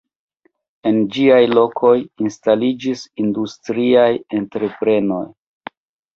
En 0.91 0.95
ĝiaj 1.17 1.41
lokoj 1.51 1.91
instaliĝis 2.23 3.05
industriaj 3.27 4.09
entreprenoj. 4.41 5.23